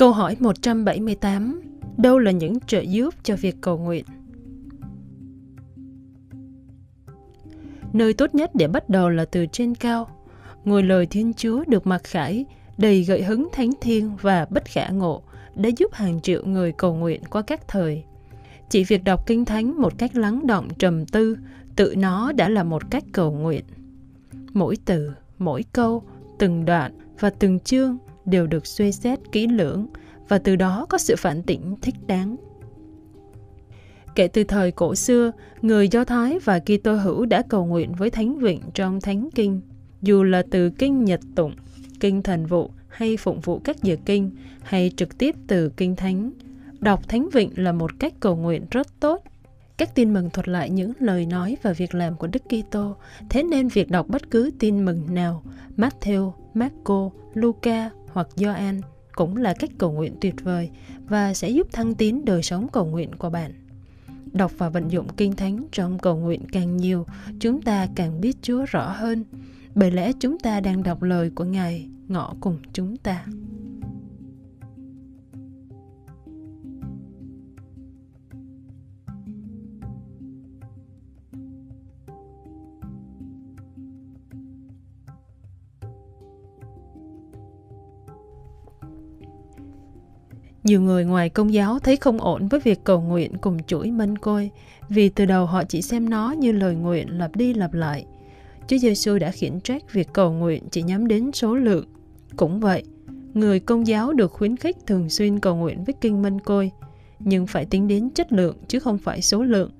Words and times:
Câu 0.00 0.12
hỏi 0.12 0.36
178 0.40 1.60
Đâu 1.96 2.18
là 2.18 2.30
những 2.30 2.60
trợ 2.60 2.80
giúp 2.80 3.14
cho 3.22 3.36
việc 3.36 3.56
cầu 3.60 3.78
nguyện? 3.78 4.04
Nơi 7.92 8.14
tốt 8.14 8.34
nhất 8.34 8.50
để 8.54 8.68
bắt 8.68 8.88
đầu 8.88 9.08
là 9.08 9.24
từ 9.24 9.46
trên 9.52 9.74
cao. 9.74 10.08
Ngôi 10.64 10.82
lời 10.82 11.06
Thiên 11.06 11.32
Chúa 11.32 11.64
được 11.68 11.86
mặc 11.86 12.00
khải, 12.04 12.44
đầy 12.78 13.02
gợi 13.02 13.22
hứng 13.22 13.48
thánh 13.52 13.70
thiên 13.80 14.16
và 14.22 14.46
bất 14.50 14.64
khả 14.64 14.88
ngộ, 14.88 15.22
đã 15.54 15.70
giúp 15.76 15.92
hàng 15.92 16.20
triệu 16.20 16.44
người 16.46 16.72
cầu 16.72 16.94
nguyện 16.94 17.22
qua 17.30 17.42
các 17.42 17.68
thời. 17.68 18.04
Chỉ 18.70 18.84
việc 18.84 19.04
đọc 19.04 19.26
kinh 19.26 19.44
thánh 19.44 19.80
một 19.80 19.98
cách 19.98 20.16
lắng 20.16 20.46
động 20.46 20.68
trầm 20.78 21.06
tư, 21.06 21.36
tự 21.76 21.94
nó 21.98 22.32
đã 22.32 22.48
là 22.48 22.62
một 22.62 22.90
cách 22.90 23.04
cầu 23.12 23.32
nguyện. 23.32 23.64
Mỗi 24.52 24.76
từ, 24.84 25.12
mỗi 25.38 25.64
câu, 25.72 26.02
từng 26.38 26.64
đoạn 26.64 26.92
và 27.18 27.30
từng 27.30 27.60
chương 27.60 27.98
đều 28.30 28.46
được 28.46 28.66
suy 28.66 28.92
xét 28.92 29.18
kỹ 29.32 29.46
lưỡng 29.46 29.86
và 30.28 30.38
từ 30.38 30.56
đó 30.56 30.86
có 30.88 30.98
sự 30.98 31.16
phản 31.16 31.42
tỉnh 31.42 31.76
thích 31.82 31.94
đáng. 32.06 32.36
Kể 34.14 34.28
từ 34.28 34.44
thời 34.44 34.70
cổ 34.70 34.94
xưa, 34.94 35.32
người 35.62 35.88
Do 35.88 36.04
Thái 36.04 36.38
và 36.38 36.58
Kitô 36.58 36.94
hữu 36.94 37.26
đã 37.26 37.42
cầu 37.48 37.66
nguyện 37.66 37.92
với 37.92 38.10
Thánh 38.10 38.38
Vịnh 38.38 38.60
trong 38.74 39.00
Thánh 39.00 39.28
Kinh, 39.34 39.60
dù 40.02 40.22
là 40.22 40.42
từ 40.50 40.70
Kinh 40.70 41.04
Nhật 41.04 41.20
Tụng, 41.34 41.54
Kinh 42.00 42.22
Thần 42.22 42.46
Vụ 42.46 42.70
hay 42.88 43.16
phụng 43.16 43.40
vụ 43.40 43.58
các 43.58 43.82
giờ 43.82 43.96
kinh, 44.04 44.30
hay 44.62 44.92
trực 44.96 45.18
tiếp 45.18 45.34
từ 45.46 45.68
Kinh 45.68 45.96
Thánh. 45.96 46.32
Đọc 46.80 47.08
Thánh 47.08 47.28
Vịnh 47.32 47.50
là 47.56 47.72
một 47.72 47.90
cách 47.98 48.12
cầu 48.20 48.36
nguyện 48.36 48.66
rất 48.70 49.00
tốt. 49.00 49.24
Các 49.76 49.94
tin 49.94 50.12
mừng 50.12 50.30
thuật 50.30 50.48
lại 50.48 50.70
những 50.70 50.92
lời 50.98 51.26
nói 51.26 51.56
và 51.62 51.72
việc 51.72 51.94
làm 51.94 52.16
của 52.16 52.26
Đức 52.26 52.42
Kitô, 52.48 52.96
thế 53.30 53.42
nên 53.42 53.68
việc 53.68 53.90
đọc 53.90 54.08
bất 54.08 54.30
cứ 54.30 54.50
tin 54.58 54.84
mừng 54.84 55.14
nào, 55.14 55.42
Matthew, 55.76 56.32
Marco, 56.54 57.10
Luca 57.34 57.90
hoặc 58.12 58.28
Gioan 58.36 58.80
cũng 59.12 59.36
là 59.36 59.54
cách 59.58 59.70
cầu 59.78 59.92
nguyện 59.92 60.14
tuyệt 60.20 60.34
vời 60.44 60.70
và 61.08 61.34
sẽ 61.34 61.50
giúp 61.50 61.72
thăng 61.72 61.94
tiến 61.94 62.24
đời 62.24 62.42
sống 62.42 62.68
cầu 62.72 62.86
nguyện 62.86 63.10
của 63.18 63.30
bạn. 63.30 63.52
Đọc 64.32 64.52
và 64.58 64.68
vận 64.68 64.88
dụng 64.90 65.06
kinh 65.16 65.36
thánh 65.36 65.64
trong 65.72 65.98
cầu 65.98 66.16
nguyện 66.16 66.40
càng 66.52 66.76
nhiều, 66.76 67.06
chúng 67.40 67.62
ta 67.62 67.88
càng 67.94 68.20
biết 68.20 68.36
Chúa 68.42 68.64
rõ 68.68 68.92
hơn. 68.92 69.24
Bởi 69.74 69.90
lẽ 69.90 70.12
chúng 70.20 70.38
ta 70.38 70.60
đang 70.60 70.82
đọc 70.82 71.02
lời 71.02 71.30
của 71.34 71.44
Ngài 71.44 71.88
ngõ 72.08 72.34
cùng 72.40 72.58
chúng 72.72 72.96
ta. 72.96 73.26
Nhiều 90.64 90.80
người 90.80 91.04
ngoài 91.04 91.28
công 91.28 91.52
giáo 91.52 91.78
thấy 91.78 91.96
không 91.96 92.20
ổn 92.20 92.48
với 92.48 92.60
việc 92.60 92.84
cầu 92.84 93.00
nguyện 93.00 93.32
cùng 93.40 93.62
chuỗi 93.66 93.90
mân 93.90 94.18
côi, 94.18 94.50
vì 94.88 95.08
từ 95.08 95.26
đầu 95.26 95.46
họ 95.46 95.64
chỉ 95.64 95.82
xem 95.82 96.10
nó 96.10 96.32
như 96.32 96.52
lời 96.52 96.74
nguyện 96.74 97.18
lặp 97.18 97.36
đi 97.36 97.54
lặp 97.54 97.74
lại. 97.74 98.06
Chúa 98.66 98.78
Giêsu 98.78 99.18
đã 99.18 99.30
khiển 99.30 99.60
trách 99.60 99.92
việc 99.92 100.08
cầu 100.12 100.32
nguyện 100.32 100.62
chỉ 100.70 100.82
nhắm 100.82 101.08
đến 101.08 101.30
số 101.32 101.54
lượng. 101.54 101.84
Cũng 102.36 102.60
vậy, 102.60 102.82
người 103.34 103.60
công 103.60 103.86
giáo 103.86 104.12
được 104.12 104.32
khuyến 104.32 104.56
khích 104.56 104.76
thường 104.86 105.08
xuyên 105.08 105.40
cầu 105.40 105.56
nguyện 105.56 105.84
với 105.84 105.94
kinh 106.00 106.22
mân 106.22 106.40
côi, 106.40 106.70
nhưng 107.18 107.46
phải 107.46 107.64
tính 107.64 107.88
đến 107.88 108.10
chất 108.10 108.32
lượng 108.32 108.56
chứ 108.68 108.78
không 108.78 108.98
phải 108.98 109.22
số 109.22 109.42
lượng. 109.42 109.70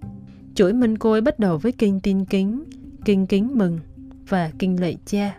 Chuỗi 0.54 0.72
mân 0.72 0.98
côi 0.98 1.20
bắt 1.20 1.38
đầu 1.38 1.58
với 1.58 1.72
kinh 1.72 2.00
tin 2.00 2.24
kính, 2.24 2.64
kinh 3.04 3.26
kính 3.26 3.50
mừng 3.54 3.78
và 4.28 4.50
kinh 4.58 4.80
lạy 4.80 4.96
cha. 5.06 5.36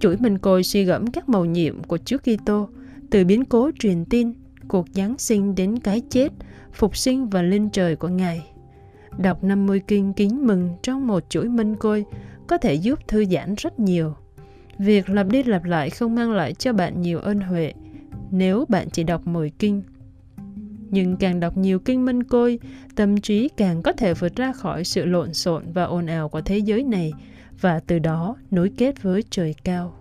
Chuỗi 0.00 0.16
mân 0.16 0.38
côi 0.38 0.64
suy 0.64 0.84
gẫm 0.84 1.06
các 1.06 1.28
màu 1.28 1.44
nhiệm 1.44 1.82
của 1.82 1.98
Chúa 1.98 2.18
Kitô 2.18 2.68
từ 3.10 3.24
biến 3.24 3.44
cố 3.44 3.70
truyền 3.78 4.04
tin 4.04 4.32
cuộc 4.70 4.86
Giáng 4.94 5.18
sinh 5.18 5.54
đến 5.54 5.78
cái 5.78 6.02
chết, 6.10 6.28
phục 6.72 6.96
sinh 6.96 7.28
và 7.28 7.42
lên 7.42 7.70
trời 7.70 7.96
của 7.96 8.08
Ngài. 8.08 8.50
Đọc 9.18 9.44
50 9.44 9.80
kinh 9.86 10.12
kính 10.12 10.46
mừng 10.46 10.70
trong 10.82 11.06
một 11.06 11.24
chuỗi 11.28 11.48
minh 11.48 11.76
côi 11.76 12.04
có 12.46 12.58
thể 12.58 12.74
giúp 12.74 13.08
thư 13.08 13.24
giãn 13.24 13.54
rất 13.54 13.80
nhiều. 13.80 14.14
Việc 14.78 15.08
lặp 15.08 15.28
đi 15.28 15.42
lặp 15.42 15.64
lại 15.64 15.90
không 15.90 16.14
mang 16.14 16.32
lại 16.32 16.54
cho 16.54 16.72
bạn 16.72 17.02
nhiều 17.02 17.18
ơn 17.18 17.40
huệ 17.40 17.72
nếu 18.30 18.64
bạn 18.68 18.90
chỉ 18.90 19.04
đọc 19.04 19.26
10 19.26 19.50
kinh. 19.50 19.82
Nhưng 20.90 21.16
càng 21.16 21.40
đọc 21.40 21.56
nhiều 21.56 21.78
kinh 21.78 22.04
minh 22.04 22.22
côi, 22.22 22.58
tâm 22.96 23.20
trí 23.20 23.48
càng 23.48 23.82
có 23.82 23.92
thể 23.92 24.14
vượt 24.14 24.36
ra 24.36 24.52
khỏi 24.52 24.84
sự 24.84 25.04
lộn 25.04 25.34
xộn 25.34 25.72
và 25.72 25.84
ồn 25.84 26.06
ào 26.06 26.28
của 26.28 26.40
thế 26.40 26.58
giới 26.58 26.82
này 26.82 27.12
và 27.60 27.80
từ 27.86 27.98
đó 27.98 28.36
nối 28.50 28.70
kết 28.76 29.02
với 29.02 29.24
trời 29.30 29.54
cao. 29.64 29.99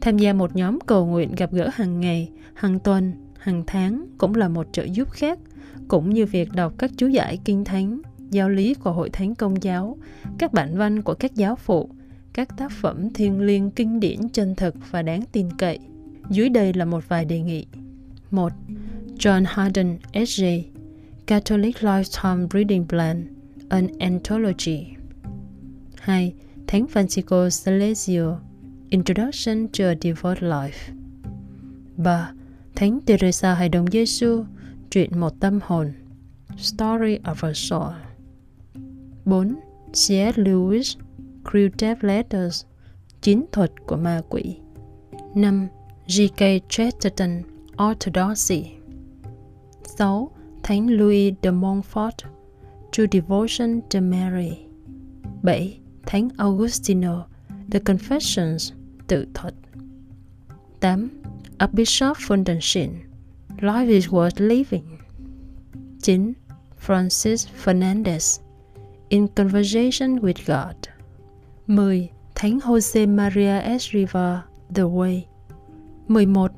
Tham 0.00 0.18
gia 0.18 0.32
một 0.32 0.56
nhóm 0.56 0.78
cầu 0.86 1.06
nguyện 1.06 1.34
gặp 1.34 1.52
gỡ 1.52 1.70
hàng 1.74 2.00
ngày, 2.00 2.30
hàng 2.54 2.78
tuần, 2.78 3.12
hàng 3.38 3.62
tháng 3.66 4.06
cũng 4.18 4.34
là 4.34 4.48
một 4.48 4.66
trợ 4.72 4.84
giúp 4.84 5.10
khác, 5.10 5.38
cũng 5.88 6.10
như 6.10 6.26
việc 6.26 6.52
đọc 6.52 6.74
các 6.78 6.90
chú 6.96 7.06
giải 7.06 7.38
kinh 7.44 7.64
thánh, 7.64 8.00
giáo 8.30 8.48
lý 8.48 8.74
của 8.74 8.92
hội 8.92 9.10
thánh 9.10 9.34
công 9.34 9.62
giáo, 9.62 9.96
các 10.38 10.52
bản 10.52 10.76
văn 10.76 11.02
của 11.02 11.14
các 11.14 11.34
giáo 11.34 11.56
phụ, 11.56 11.90
các 12.32 12.56
tác 12.56 12.72
phẩm 12.72 13.10
thiêng 13.10 13.40
liêng 13.40 13.70
kinh 13.70 14.00
điển 14.00 14.28
chân 14.28 14.54
thực 14.54 14.74
và 14.90 15.02
đáng 15.02 15.22
tin 15.32 15.48
cậy. 15.58 15.78
Dưới 16.30 16.48
đây 16.48 16.72
là 16.72 16.84
một 16.84 17.08
vài 17.08 17.24
đề 17.24 17.40
nghị. 17.40 17.66
1. 18.30 18.52
John 19.18 19.44
Harden, 19.46 19.98
S.J. 20.12 20.62
Catholic 21.26 21.76
Lifetime 21.76 22.48
Reading 22.52 22.88
Plan, 22.88 23.26
An 23.68 23.86
Anthology 23.98 24.86
2. 25.98 26.32
Thánh 26.66 26.86
Francisco 26.92 27.48
Salesio, 27.48 28.38
Introduction 28.92 29.68
to 29.68 29.88
a 29.88 29.94
Devout 29.94 30.42
Life 30.42 30.92
3. 31.96 32.32
Thánh 32.74 33.00
Teresa 33.06 33.54
Hài 33.54 33.68
đồng 33.68 33.86
Giêsu, 33.86 34.44
Chuyện 34.90 35.20
một 35.20 35.40
tâm 35.40 35.58
hồn 35.62 35.92
Story 36.56 37.18
of 37.18 37.34
a 37.48 37.52
Soul 37.54 37.92
4. 39.24 39.54
C.S. 39.92 40.38
Lewis, 40.38 40.96
Crew 41.44 41.68
Letters 42.00 42.64
Chiến 43.22 43.44
thuật 43.52 43.72
của 43.86 43.96
ma 43.96 44.20
quỷ 44.28 44.56
5. 45.34 45.68
G.K. 46.06 46.40
Chesterton, 46.68 47.42
Orthodoxy 47.90 48.64
6. 49.84 50.30
Thánh 50.62 50.88
Louis 50.90 51.34
de 51.42 51.50
Montfort, 51.50 52.24
True 52.92 53.06
Devotion 53.12 53.80
to 53.90 54.00
Mary 54.00 54.58
7. 55.42 55.68
Thánh 56.06 56.28
Augustino, 56.36 57.22
The 57.70 57.78
Confessions, 57.78 58.72
tự 59.12 59.26
thuật 59.34 59.54
8. 60.80 60.88
A 60.88 60.98
Archbishop 61.58 62.16
Fundensin 62.16 62.90
Life 63.60 63.90
is 63.98 64.08
worth 64.08 64.40
living. 64.40 64.86
9. 66.06 66.34
Francis 66.78 67.46
Fernandez, 67.62 68.40
In 69.10 69.28
Conversation 69.28 70.10
with 70.22 70.38
God 70.46 70.76
10. 71.68 72.08
Thánh 72.34 72.60
Jose 72.60 73.06
Maria 73.06 73.60
Esriva 73.74 74.42
The 74.74 74.82
Way 74.82 75.26
11. 76.08 76.48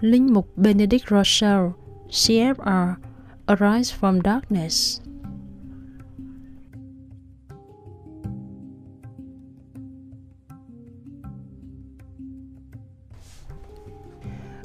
Linh 0.00 0.32
mục 0.32 0.46
Benedict 0.56 1.10
Rochelle 1.10 1.72
CFR 2.10 2.94
Arise 3.46 3.90
from 4.00 4.20
Darkness 4.20 5.00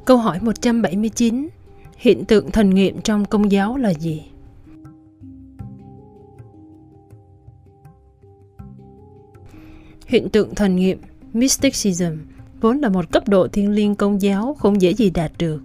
Câu 0.08 0.18
hỏi 0.18 0.40
179 0.42 1.48
Hiện 1.98 2.26
tượng 2.26 2.52
thần 2.52 2.70
nghiệm 2.70 3.02
trong 3.02 3.26
công 3.26 3.52
giáo 3.52 3.78
là 3.78 3.94
gì? 3.94 4.24
Hiện 10.06 10.30
tượng 10.30 10.56
thần 10.56 10.76
nghiệm 10.76 10.98
Mysticism 11.34 12.12
vốn 12.62 12.78
là 12.78 12.90
một 12.90 13.12
cấp 13.12 13.28
độ 13.28 13.48
thiên 13.48 13.72
liêng 13.72 13.96
công 13.96 14.22
giáo 14.22 14.56
không 14.60 14.82
dễ 14.82 14.94
gì 14.94 15.10
đạt 15.10 15.32
được. 15.38 15.62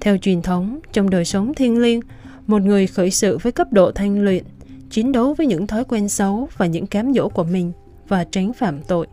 Theo 0.00 0.16
truyền 0.16 0.42
thống, 0.42 0.80
trong 0.92 1.10
đời 1.10 1.24
sống 1.24 1.54
thiên 1.54 1.78
liêng, 1.78 2.00
một 2.46 2.62
người 2.62 2.86
khởi 2.86 3.10
sự 3.10 3.38
với 3.38 3.52
cấp 3.52 3.72
độ 3.72 3.92
thanh 3.92 4.24
luyện, 4.24 4.44
chiến 4.90 5.12
đấu 5.12 5.34
với 5.34 5.46
những 5.46 5.66
thói 5.66 5.84
quen 5.84 6.08
xấu 6.08 6.48
và 6.56 6.66
những 6.66 6.86
cám 6.86 7.12
dỗ 7.12 7.28
của 7.28 7.44
mình 7.44 7.72
và 8.08 8.24
tránh 8.24 8.52
phạm 8.52 8.82
tội. 8.82 9.06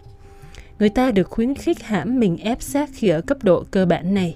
Người 0.79 0.89
ta 0.89 1.11
được 1.11 1.29
khuyến 1.29 1.55
khích 1.55 1.83
hãm 1.83 2.19
mình 2.19 2.37
ép 2.37 2.61
sát 2.61 2.89
khi 2.93 3.07
ở 3.07 3.21
cấp 3.21 3.37
độ 3.43 3.63
cơ 3.71 3.85
bản 3.85 4.13
này. 4.13 4.35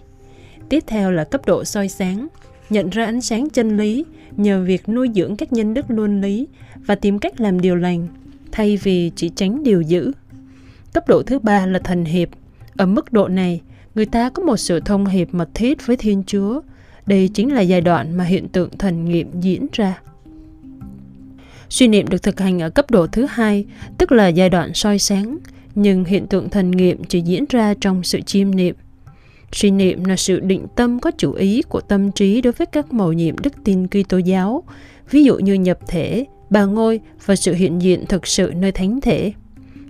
Tiếp 0.70 0.84
theo 0.88 1.12
là 1.12 1.24
cấp 1.24 1.42
độ 1.46 1.64
soi 1.64 1.90
sáng, 1.90 2.28
nhận 2.70 2.90
ra 2.90 3.06
ánh 3.06 3.22
sáng 3.22 3.50
chân 3.50 3.78
lý 3.78 4.06
nhờ 4.38 4.64
việc 4.64 4.90
nuôi 4.90 5.10
dưỡng 5.16 5.36
các 5.36 5.54
nhân 5.54 5.74
đức 5.74 5.86
luân 5.90 6.22
lý 6.22 6.48
và 6.76 6.96
tìm 6.96 7.20
cách 7.20 7.42
làm 7.42 7.62
điều 7.62 7.76
lành, 7.76 8.08
thay 8.52 8.78
vì 8.78 9.12
chỉ 9.16 9.30
tránh 9.30 9.64
điều 9.64 9.82
dữ. 9.82 10.12
Cấp 10.94 11.08
độ 11.08 11.24
thứ 11.24 11.40
ba 11.40 11.66
là 11.66 11.80
thần 11.80 12.06
hiệp. 12.06 12.30
Ở 12.78 12.86
mức 12.86 13.14
độ 13.14 13.28
này, 13.28 13.62
người 13.96 14.06
ta 14.06 14.30
có 14.30 14.44
một 14.44 14.58
sự 14.58 14.80
thông 14.80 15.06
hiệp 15.06 15.34
mật 15.34 15.50
thiết 15.54 15.86
với 15.86 15.98
Thiên 15.98 16.24
Chúa. 16.28 16.62
Đây 17.06 17.30
chính 17.34 17.54
là 17.54 17.62
giai 17.62 17.82
đoạn 17.82 18.18
mà 18.18 18.24
hiện 18.24 18.48
tượng 18.48 18.70
thần 18.78 19.06
nghiệm 19.06 19.42
diễn 19.42 19.68
ra. 19.74 20.02
Suy 21.70 21.88
niệm 21.88 22.08
được 22.08 22.24
thực 22.24 22.40
hành 22.40 22.60
ở 22.62 22.70
cấp 22.70 22.92
độ 22.92 23.08
thứ 23.08 23.26
hai, 23.30 23.66
tức 23.98 24.12
là 24.12 24.28
giai 24.28 24.50
đoạn 24.50 24.74
soi 24.74 25.00
sáng, 25.00 25.38
nhưng 25.76 26.06
hiện 26.06 26.28
tượng 26.28 26.50
thần 26.50 26.72
nghiệm 26.72 27.04
chỉ 27.04 27.22
diễn 27.22 27.46
ra 27.50 27.74
trong 27.82 28.04
sự 28.04 28.22
chiêm 28.22 28.56
niệm. 28.56 28.76
Suy 29.52 29.72
niệm 29.72 30.06
là 30.06 30.16
sự 30.16 30.40
định 30.40 30.68
tâm 30.76 31.00
có 31.00 31.12
chủ 31.18 31.34
ý 31.34 31.62
của 31.62 31.82
tâm 31.82 32.12
trí 32.12 32.42
đối 32.42 32.54
với 32.54 32.66
các 32.66 32.94
mầu 32.94 33.14
nhiệm 33.14 33.38
đức 33.38 33.54
tin 33.64 33.88
Kitô 33.88 34.18
giáo, 34.18 34.64
ví 35.10 35.24
dụ 35.24 35.38
như 35.40 35.54
nhập 35.54 35.80
thể, 35.88 36.26
bà 36.50 36.66
ngôi 36.66 37.00
và 37.26 37.36
sự 37.36 37.54
hiện 37.54 37.82
diện 37.82 38.06
thực 38.06 38.28
sự 38.28 38.52
nơi 38.56 38.72
thánh 38.72 39.02
thể. 39.02 39.34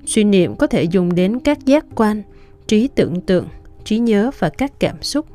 Suy 0.06 0.24
niệm 0.24 0.56
có 0.56 0.68
thể 0.68 0.84
dùng 0.84 1.16
đến 1.16 1.40
các 1.40 1.66
giác 1.66 1.86
quan, 1.96 2.22
trí 2.68 2.88
tưởng 2.88 3.22
tượng, 3.22 3.48
trí 3.84 3.98
nhớ 3.98 4.32
và 4.40 4.50
các 4.50 4.80
cảm 4.80 4.96
xúc. 5.02 5.26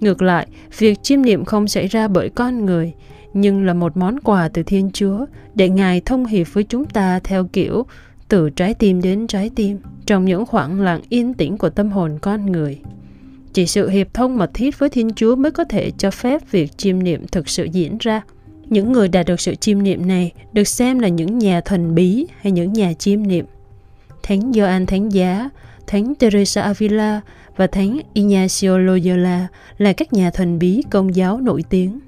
Ngược 0.00 0.22
lại, 0.22 0.46
việc 0.78 1.02
chiêm 1.02 1.22
niệm 1.22 1.44
không 1.44 1.68
xảy 1.68 1.86
ra 1.86 2.08
bởi 2.08 2.28
con 2.28 2.66
người, 2.66 2.92
nhưng 3.34 3.64
là 3.64 3.74
một 3.74 3.96
món 3.96 4.20
quà 4.20 4.48
từ 4.48 4.62
Thiên 4.62 4.90
Chúa 4.92 5.26
để 5.54 5.68
Ngài 5.68 6.00
thông 6.00 6.26
hiệp 6.26 6.46
với 6.52 6.64
chúng 6.64 6.84
ta 6.84 7.18
theo 7.24 7.48
kiểu 7.52 7.86
từ 8.32 8.50
trái 8.50 8.74
tim 8.74 9.02
đến 9.02 9.26
trái 9.26 9.50
tim 9.54 9.78
trong 10.06 10.24
những 10.24 10.46
khoảng 10.46 10.80
lặng 10.80 11.00
yên 11.08 11.34
tĩnh 11.34 11.58
của 11.58 11.70
tâm 11.70 11.90
hồn 11.90 12.18
con 12.22 12.52
người. 12.52 12.78
Chỉ 13.52 13.66
sự 13.66 13.88
hiệp 13.88 14.14
thông 14.14 14.36
mật 14.36 14.50
thiết 14.54 14.78
với 14.78 14.88
Thiên 14.88 15.10
Chúa 15.14 15.36
mới 15.36 15.50
có 15.52 15.64
thể 15.64 15.90
cho 15.98 16.10
phép 16.10 16.50
việc 16.50 16.78
chiêm 16.78 17.02
niệm 17.02 17.26
thực 17.26 17.48
sự 17.48 17.64
diễn 17.64 17.96
ra. 18.00 18.22
Những 18.68 18.92
người 18.92 19.08
đạt 19.08 19.26
được 19.26 19.40
sự 19.40 19.54
chiêm 19.54 19.82
niệm 19.82 20.06
này 20.06 20.32
được 20.52 20.68
xem 20.68 20.98
là 20.98 21.08
những 21.08 21.38
nhà 21.38 21.60
thần 21.60 21.94
bí 21.94 22.26
hay 22.40 22.52
những 22.52 22.72
nhà 22.72 22.92
chiêm 22.92 23.26
niệm. 23.26 23.46
Thánh 24.22 24.52
Gioan 24.52 24.86
Thánh 24.86 25.12
Giá, 25.12 25.50
Thánh 25.86 26.14
Teresa 26.14 26.62
Avila 26.62 27.20
và 27.56 27.66
Thánh 27.66 28.00
Ignacio 28.12 28.78
Loyola 28.78 29.46
là 29.78 29.92
các 29.92 30.12
nhà 30.12 30.30
thần 30.30 30.58
bí 30.58 30.82
công 30.90 31.14
giáo 31.14 31.40
nổi 31.40 31.64
tiếng. 31.70 32.00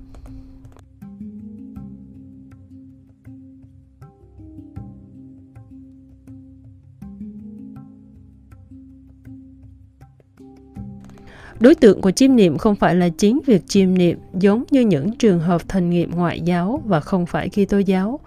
Đối 11.65 11.75
tượng 11.75 12.01
của 12.01 12.11
chiêm 12.11 12.37
niệm 12.37 12.59
không 12.59 12.77
phải 12.77 12.95
là 12.95 13.09
chính 13.09 13.41
việc 13.47 13.69
chiêm 13.69 13.95
niệm 13.95 14.19
giống 14.41 14.65
như 14.71 14.81
những 14.81 15.17
trường 15.17 15.41
hợp 15.41 15.69
thần 15.69 15.91
nghiệm 15.91 16.11
ngoại 16.11 16.41
giáo 16.41 16.83
và 16.85 17.01
không 17.01 17.27
phải 17.27 17.49
khi 17.49 17.65
tô 17.65 17.79
giáo. 17.79 18.21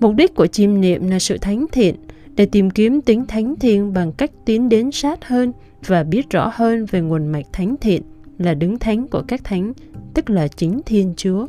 Mục 0.00 0.14
đích 0.14 0.34
của 0.34 0.46
chiêm 0.46 0.80
niệm 0.80 1.08
là 1.08 1.18
sự 1.18 1.38
thánh 1.38 1.66
thiện 1.72 1.94
để 2.36 2.46
tìm 2.46 2.70
kiếm 2.70 3.00
tính 3.00 3.26
thánh 3.26 3.54
thiên 3.56 3.92
bằng 3.92 4.12
cách 4.12 4.30
tiến 4.44 4.68
đến 4.68 4.90
sát 4.92 5.24
hơn 5.24 5.52
và 5.86 6.04
biết 6.04 6.30
rõ 6.30 6.50
hơn 6.54 6.86
về 6.86 7.00
nguồn 7.00 7.26
mạch 7.26 7.46
thánh 7.52 7.74
thiện 7.80 8.02
là 8.38 8.54
đứng 8.54 8.78
thánh 8.78 9.08
của 9.08 9.22
các 9.28 9.44
thánh, 9.44 9.72
tức 10.14 10.30
là 10.30 10.48
chính 10.48 10.80
Thiên 10.86 11.14
Chúa. 11.16 11.46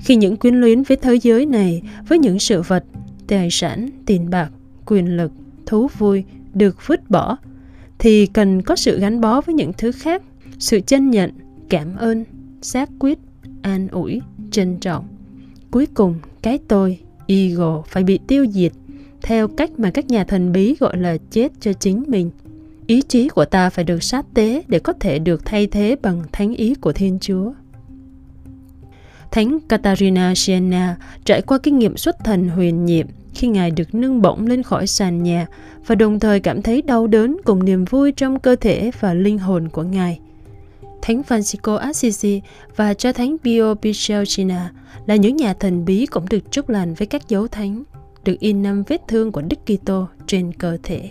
Khi 0.00 0.16
những 0.16 0.36
quyến 0.36 0.54
luyến 0.54 0.82
với 0.82 0.96
thế 0.96 1.14
giới 1.14 1.46
này, 1.46 1.82
với 2.08 2.18
những 2.18 2.38
sự 2.38 2.62
vật, 2.62 2.84
tài 3.26 3.48
sản, 3.50 3.88
tiền 4.06 4.30
bạc, 4.30 4.50
quyền 4.86 5.16
lực, 5.16 5.32
thú 5.66 5.88
vui 5.98 6.24
được 6.54 6.86
vứt 6.86 7.10
bỏ 7.10 7.36
thì 8.02 8.26
cần 8.26 8.62
có 8.62 8.76
sự 8.76 9.00
gắn 9.00 9.20
bó 9.20 9.40
với 9.40 9.54
những 9.54 9.72
thứ 9.78 9.92
khác, 9.92 10.22
sự 10.58 10.80
chân 10.80 11.10
nhận, 11.10 11.30
cảm 11.68 11.96
ơn, 11.96 12.24
xác 12.62 12.90
quyết, 12.98 13.18
an 13.62 13.88
ủi, 13.88 14.20
trân 14.50 14.78
trọng. 14.78 15.08
Cuối 15.70 15.86
cùng, 15.94 16.14
cái 16.42 16.58
tôi, 16.68 16.98
ego 17.26 17.82
phải 17.86 18.04
bị 18.04 18.18
tiêu 18.26 18.46
diệt 18.50 18.72
theo 19.22 19.48
cách 19.48 19.70
mà 19.78 19.90
các 19.90 20.06
nhà 20.06 20.24
thần 20.24 20.52
bí 20.52 20.76
gọi 20.80 20.96
là 20.96 21.16
chết 21.30 21.52
cho 21.60 21.72
chính 21.72 22.04
mình. 22.06 22.30
Ý 22.86 23.02
chí 23.02 23.28
của 23.28 23.44
ta 23.44 23.70
phải 23.70 23.84
được 23.84 24.02
sát 24.02 24.26
tế 24.34 24.62
để 24.68 24.78
có 24.78 24.92
thể 24.92 25.18
được 25.18 25.44
thay 25.44 25.66
thế 25.66 25.96
bằng 26.02 26.22
thánh 26.32 26.54
ý 26.54 26.74
của 26.74 26.92
thiên 26.92 27.18
chúa. 27.20 27.52
Thánh 29.30 29.58
Katarina 29.68 30.32
Siena 30.36 30.96
trải 31.24 31.42
qua 31.42 31.58
kinh 31.58 31.78
nghiệm 31.78 31.96
xuất 31.96 32.16
thần 32.24 32.48
huyền 32.48 32.84
nhiệm 32.84 33.06
khi 33.34 33.48
Ngài 33.48 33.70
được 33.70 33.94
nâng 33.94 34.22
bổng 34.22 34.46
lên 34.46 34.62
khỏi 34.62 34.86
sàn 34.86 35.22
nhà 35.22 35.46
và 35.86 35.94
đồng 35.94 36.20
thời 36.20 36.40
cảm 36.40 36.62
thấy 36.62 36.82
đau 36.82 37.06
đớn 37.06 37.36
cùng 37.44 37.64
niềm 37.64 37.84
vui 37.84 38.12
trong 38.12 38.38
cơ 38.38 38.56
thể 38.56 38.90
và 39.00 39.14
linh 39.14 39.38
hồn 39.38 39.68
của 39.68 39.82
Ngài. 39.82 40.20
Thánh 41.02 41.22
Francisco 41.28 41.76
Assisi 41.76 42.42
và 42.76 42.94
Cha 42.94 43.12
thánh 43.12 43.36
Pio 43.44 43.74
Pichelcina 43.74 44.72
là 45.06 45.16
những 45.16 45.36
nhà 45.36 45.54
thần 45.54 45.84
bí 45.84 46.06
cũng 46.06 46.24
được 46.30 46.50
chúc 46.50 46.68
lành 46.68 46.94
với 46.94 47.06
các 47.06 47.28
dấu 47.28 47.48
thánh, 47.48 47.82
được 48.24 48.36
in 48.40 48.62
năm 48.62 48.82
vết 48.88 49.00
thương 49.08 49.32
của 49.32 49.42
Đức 49.42 49.58
Kitô 49.66 50.06
trên 50.26 50.52
cơ 50.52 50.78
thể. 50.82 51.10